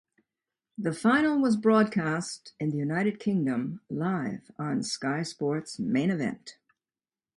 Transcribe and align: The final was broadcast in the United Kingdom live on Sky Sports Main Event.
The 0.79 0.93
final 0.93 1.39
was 1.39 1.55
broadcast 1.55 2.53
in 2.59 2.71
the 2.71 2.77
United 2.77 3.19
Kingdom 3.19 3.81
live 3.87 4.49
on 4.57 4.81
Sky 4.81 5.21
Sports 5.21 5.77
Main 5.77 6.09
Event. 6.09 6.57